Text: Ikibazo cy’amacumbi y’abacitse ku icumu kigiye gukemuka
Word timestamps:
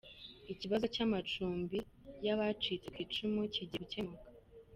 Ikibazo 0.53 0.85
cy’amacumbi 0.93 1.79
y’abacitse 2.25 2.87
ku 2.93 2.97
icumu 3.05 3.39
kigiye 3.53 3.77
gukemuka 3.81 4.27